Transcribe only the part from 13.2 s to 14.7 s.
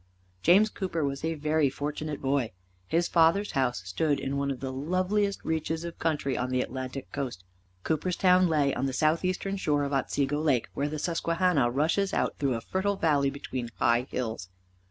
between high hills.